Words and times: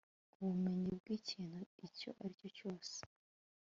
ubumenyi 0.41 0.89
bw'ikintu 0.99 1.59
icyo 1.87 2.09
ari 2.23 2.33
cyo 2.39 2.49
cyose 2.57 2.97